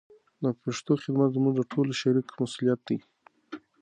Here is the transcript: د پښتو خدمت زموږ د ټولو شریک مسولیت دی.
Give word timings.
د 0.43 0.45
پښتو 0.61 0.91
خدمت 1.03 1.29
زموږ 1.35 1.53
د 1.57 1.61
ټولو 1.71 1.91
شریک 2.01 2.27
مسولیت 2.41 2.79
دی. 2.87 2.97